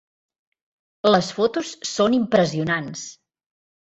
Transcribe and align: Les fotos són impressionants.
Les 1.11 1.29
fotos 1.39 1.73
són 1.93 2.17
impressionants. 2.21 3.05